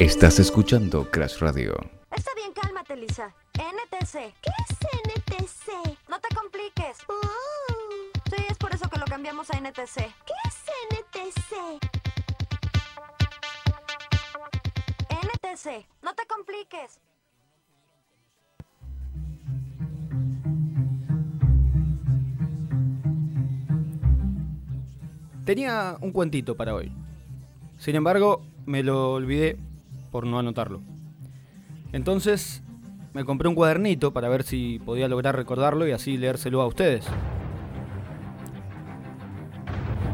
Estás 0.00 0.38
escuchando 0.38 1.10
Crash 1.10 1.40
Radio. 1.40 1.76
Está 2.10 2.30
bien, 2.34 2.52
cálmate, 2.54 2.96
Lisa. 2.96 3.34
NTC. 3.52 4.32
¿Qué 4.40 4.50
es 4.58 4.78
NTC? 5.04 5.98
No 6.08 6.18
te 6.18 6.34
compliques. 6.34 6.96
Oh, 7.06 7.14
Sí, 8.34 8.42
es 8.48 8.56
por 8.56 8.74
eso 8.74 8.88
que 8.88 8.98
lo 8.98 9.04
cambiamos 9.04 9.50
a 9.50 9.58
NTC. 9.58 9.96
¿Qué 10.24 10.34
es 10.48 10.56
NTC? 10.90 11.52
NTC. 15.10 15.86
No 16.02 16.14
te 16.14 16.26
compliques. 16.26 16.98
Tenía 25.44 25.98
un 26.00 26.12
cuentito 26.12 26.56
para 26.56 26.74
hoy. 26.74 26.90
Sin 27.76 27.96
embargo, 27.96 28.42
me 28.64 28.82
lo 28.82 29.12
olvidé 29.12 29.58
por 30.10 30.26
no 30.26 30.38
anotarlo. 30.38 30.82
Entonces, 31.92 32.62
me 33.12 33.24
compré 33.24 33.48
un 33.48 33.54
cuadernito 33.54 34.12
para 34.12 34.28
ver 34.28 34.42
si 34.42 34.78
podía 34.80 35.08
lograr 35.08 35.36
recordarlo 35.36 35.86
y 35.86 35.92
así 35.92 36.16
leérselo 36.16 36.62
a 36.62 36.66
ustedes. 36.66 37.06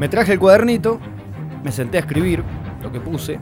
Me 0.01 0.09
traje 0.09 0.33
el 0.33 0.39
cuadernito, 0.39 1.01
me 1.65 1.73
senté 1.73 1.99
a 1.99 2.01
escribir 2.01 2.43
lo 2.83 2.93
que 2.93 3.01
puse 3.01 3.39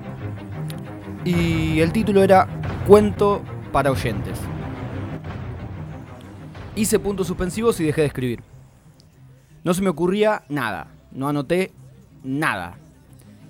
y 1.24 1.80
el 1.80 1.92
título 1.92 2.22
era 2.22 2.46
Cuento 2.86 3.42
para 3.72 3.90
oyentes. 3.90 4.38
Hice 6.76 6.98
puntos 6.98 7.26
suspensivos 7.26 7.80
y 7.80 7.84
dejé 7.84 8.02
de 8.02 8.06
escribir. 8.08 8.42
No 9.62 9.72
se 9.72 9.82
me 9.82 9.88
ocurría 9.88 10.44
nada, 10.48 10.88
no 11.12 11.28
anoté 11.28 11.72
nada. 12.22 12.78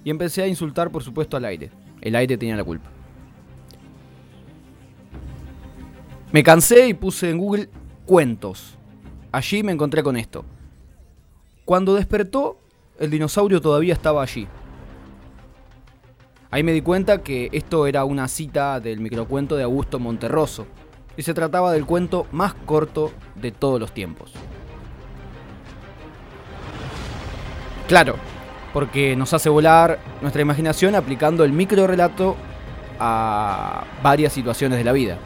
Y 0.04 0.10
empecé 0.10 0.42
a 0.42 0.46
insultar, 0.46 0.90
por 0.90 1.02
supuesto, 1.02 1.36
al 1.36 1.46
aire. 1.46 1.70
El 2.00 2.14
aire 2.14 2.36
tenía 2.36 2.56
la 2.56 2.64
culpa. 2.64 2.90
Me 6.30 6.42
cansé 6.42 6.88
y 6.88 6.94
puse 6.94 7.30
en 7.30 7.38
Google 7.38 7.70
cuentos. 8.04 8.76
Allí 9.32 9.62
me 9.62 9.72
encontré 9.72 10.02
con 10.02 10.16
esto. 10.16 10.44
Cuando 11.64 11.94
despertó, 11.94 12.58
el 12.98 13.10
dinosaurio 13.10 13.60
todavía 13.60 13.94
estaba 13.94 14.22
allí. 14.22 14.46
Ahí 16.50 16.62
me 16.62 16.72
di 16.72 16.82
cuenta 16.82 17.22
que 17.22 17.48
esto 17.52 17.86
era 17.86 18.04
una 18.04 18.28
cita 18.28 18.78
del 18.80 19.00
microcuento 19.00 19.56
de 19.56 19.64
Augusto 19.64 19.98
Monterroso. 19.98 20.66
Y 21.16 21.22
se 21.22 21.34
trataba 21.34 21.72
del 21.72 21.86
cuento 21.86 22.26
más 22.32 22.54
corto 22.54 23.12
de 23.36 23.50
todos 23.50 23.80
los 23.80 23.92
tiempos. 23.92 24.32
Claro, 27.88 28.16
porque 28.74 29.14
nos 29.14 29.32
hace 29.32 29.48
volar 29.48 30.00
nuestra 30.20 30.42
imaginación 30.42 30.96
aplicando 30.96 31.44
el 31.44 31.52
micro 31.52 31.86
relato 31.86 32.36
a 32.98 33.84
varias 34.02 34.32
situaciones 34.32 34.78
de 34.78 34.84
la 34.84 34.92
vida. 34.92 35.16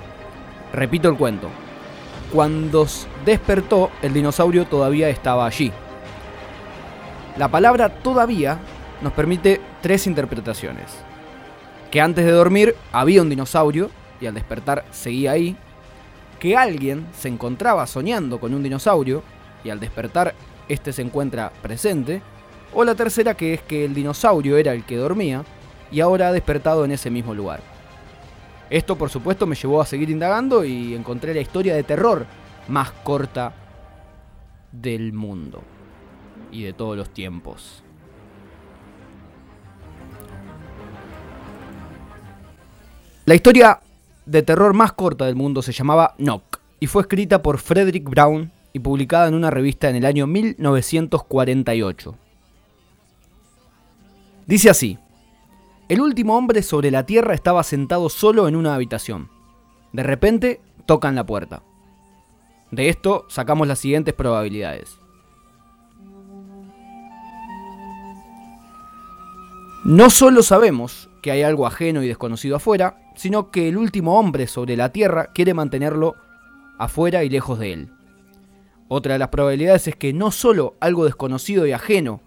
Repito 0.73 1.09
el 1.09 1.17
cuento. 1.17 1.49
Cuando 2.33 2.87
despertó, 3.25 3.91
el 4.03 4.13
dinosaurio 4.13 4.67
todavía 4.67 5.09
estaba 5.09 5.47
allí. 5.47 5.73
La 7.39 7.49
palabra 7.49 7.89
todavía 7.89 8.59
nos 9.01 9.15
permite 9.15 9.63
tres 9.81 10.07
interpretaciones. 10.07 10.85
Que 11.91 12.03
antes 12.03 12.27
de 12.27 12.33
dormir 12.33 12.77
había 12.93 13.23
un 13.23 13.31
dinosaurio 13.31 13.91
y 14.21 14.27
al 14.27 14.35
despertar 14.35 14.85
seguía 14.91 15.33
ahí. 15.33 15.57
Que 16.39 16.55
alguien 16.55 17.07
se 17.19 17.29
encontraba 17.29 17.87
soñando 17.87 18.39
con 18.39 18.53
un 18.53 18.63
dinosaurio 18.63 19.23
y 19.65 19.71
al 19.71 19.81
despertar 19.81 20.35
este 20.69 20.93
se 20.93 21.01
encuentra 21.01 21.51
presente. 21.63 22.21
O 22.75 22.85
la 22.85 22.95
tercera 22.95 23.35
que 23.35 23.55
es 23.55 23.63
que 23.63 23.85
el 23.85 23.95
dinosaurio 23.95 24.57
era 24.57 24.73
el 24.73 24.85
que 24.85 24.97
dormía 24.97 25.45
y 25.91 26.01
ahora 26.01 26.29
ha 26.29 26.33
despertado 26.33 26.85
en 26.85 26.93
ese 26.93 27.11
mismo 27.11 27.35
lugar. 27.35 27.61
Esto 28.71 28.97
por 28.97 29.09
supuesto 29.09 29.47
me 29.47 29.57
llevó 29.57 29.81
a 29.81 29.87
seguir 29.87 30.11
indagando 30.11 30.65
y 30.65 30.95
encontré 30.95 31.33
la 31.33 31.41
historia 31.41 31.75
de 31.75 31.83
terror 31.83 32.27
más 32.69 32.91
corta 32.91 33.55
del 34.71 35.13
mundo 35.13 35.63
y 36.53 36.63
de 36.63 36.75
todos 36.75 36.97
los 36.97 37.09
tiempos. 37.11 37.83
La 43.25 43.35
historia 43.35 43.81
de 44.27 44.43
terror 44.43 44.75
más 44.75 44.93
corta 44.93 45.27
del 45.27 45.37
mundo 45.37 45.63
se 45.63 45.73
llamaba 45.73 46.15
Knock 46.19 46.61
y 46.81 46.87
fue 46.87 47.03
escrita 47.03 47.43
por 47.43 47.59
Frederick 47.59 48.09
Brown 48.09 48.51
y 48.73 48.81
publicada 48.81 49.29
en 49.29 49.35
una 49.35 49.51
revista 49.51 49.89
en 49.89 49.97
el 49.97 50.05
año 50.05 50.27
1948. 50.27 52.15
Dice 54.49 54.71
así, 54.71 54.99
el 55.91 56.01
último 56.01 56.35
hombre 56.35 56.63
sobre 56.63 56.91
la 56.91 57.05
tierra 57.05 57.35
estaba 57.35 57.63
sentado 57.63 58.09
solo 58.09 58.49
en 58.49 58.57
una 58.57 58.75
habitación. 58.75 59.29
De 59.93 60.03
repente 60.03 60.63
tocan 60.87 61.15
la 61.15 61.27
puerta. 61.27 61.63
De 62.71 62.89
esto 62.89 63.27
sacamos 63.29 63.69
las 63.69 63.79
siguientes 63.79 64.15
probabilidades. 64.15 64.99
No 69.85 70.09
solo 70.09 70.43
sabemos 70.43 71.11
que 71.21 71.31
hay 71.31 71.43
algo 71.43 71.67
ajeno 71.67 72.03
y 72.03 72.09
desconocido 72.09 72.57
afuera, 72.57 73.13
sino 73.17 73.51
que 73.51 73.69
el 73.69 73.77
último 73.77 74.19
hombre 74.19 74.47
sobre 74.47 74.79
la 74.79 74.93
Tierra 74.93 75.31
quiere 75.35 75.53
mantenerlo 75.53 76.15
afuera 76.79 77.23
y 77.23 77.29
lejos 77.29 77.59
de 77.59 77.75
él. 77.75 77.93
Otra 78.89 79.13
de 79.13 79.19
las 79.19 79.29
probabilidades 79.29 79.89
es 79.89 79.97
que 79.97 80.15
no 80.15 80.31
solo 80.31 80.79
algo 80.81 81.05
desconocido 81.05 81.67
y 81.67 81.73
ajeno 81.73 82.23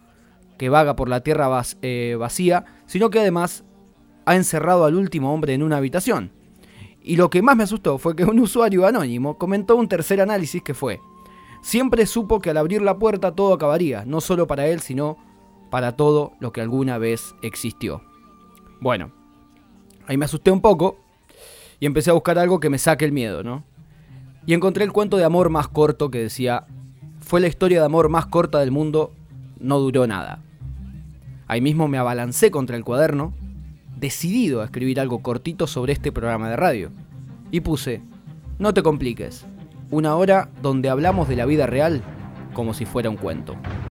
que 0.62 0.70
vaga 0.70 0.96
por 0.96 1.10
la 1.10 1.22
Tierra 1.22 1.50
eh, 1.82 2.16
vacía, 2.20 2.66
sino 2.86 3.10
que 3.10 3.20
además 3.20 3.64
ha 4.26 4.36
encerrado 4.36 4.86
al 4.86 4.94
último 4.94 5.34
hombre 5.34 5.56
en 5.56 5.64
una 5.64 5.78
habitación. 5.78 6.32
Y 7.02 7.16
lo 7.16 7.32
que 7.32 7.42
más 7.42 7.58
me 7.58 7.64
asustó 7.64 7.98
fue 7.98 8.16
que 8.16 8.26
un 8.26 8.38
usuario 8.38 8.86
anónimo 8.86 9.40
comentó 9.40 9.76
un 9.76 9.88
tercer 9.88 10.22
análisis 10.22 10.62
que 10.62 10.76
fue, 10.76 11.00
siempre 11.64 12.06
supo 12.06 12.40
que 12.42 12.52
al 12.52 12.58
abrir 12.58 12.84
la 12.84 13.00
puerta 13.00 13.34
todo 13.34 13.56
acabaría, 13.56 14.06
no 14.06 14.22
solo 14.22 14.46
para 14.46 14.68
él, 14.68 14.82
sino 14.82 15.18
para 15.72 15.96
todo 15.96 16.34
lo 16.40 16.52
que 16.52 16.62
alguna 16.62 17.00
vez 17.00 17.34
existió. 17.42 18.04
Bueno, 18.80 19.12
ahí 20.06 20.16
me 20.16 20.26
asusté 20.26 20.52
un 20.52 20.62
poco 20.62 21.00
y 21.80 21.88
empecé 21.88 22.12
a 22.12 22.14
buscar 22.14 22.38
algo 22.38 22.60
que 22.60 22.70
me 22.70 22.78
saque 22.78 23.06
el 23.06 23.14
miedo, 23.14 23.42
¿no? 23.42 23.64
Y 24.46 24.54
encontré 24.54 24.84
el 24.84 24.92
cuento 24.92 25.18
de 25.18 25.24
amor 25.24 25.50
más 25.50 25.68
corto 25.68 26.12
que 26.12 26.20
decía, 26.20 26.68
fue 27.20 27.42
la 27.42 27.48
historia 27.48 27.80
de 27.80 27.86
amor 27.88 28.10
más 28.10 28.28
corta 28.28 28.60
del 28.60 28.70
mundo, 28.70 29.12
no 29.60 29.80
duró 29.80 30.06
nada. 30.06 30.44
Ahí 31.52 31.60
mismo 31.60 31.90
me 31.90 31.98
abalancé 31.98 32.50
contra 32.50 32.78
el 32.78 32.86
cuaderno, 32.86 33.34
decidido 33.98 34.62
a 34.62 34.64
escribir 34.64 35.02
algo 35.02 35.22
cortito 35.22 35.68
sobre 35.68 35.92
este 35.92 36.14
programa 36.14 36.50
de 36.50 36.56
radio. 36.56 36.92
Y 37.52 37.60
puse, 37.60 38.02
no 38.58 38.74
te 38.74 38.82
compliques, 38.82 39.46
una 39.90 40.16
hora 40.16 40.50
donde 40.62 40.88
hablamos 40.88 41.28
de 41.28 41.36
la 41.36 41.46
vida 41.46 41.68
real 41.68 42.02
como 42.54 42.74
si 42.74 42.86
fuera 42.86 43.10
un 43.10 43.18
cuento. 43.18 43.58